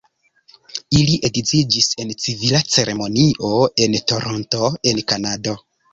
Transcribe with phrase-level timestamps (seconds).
[0.99, 3.53] Ili edziĝis en civila ceremonio
[3.85, 5.55] en Toronto en Kanado.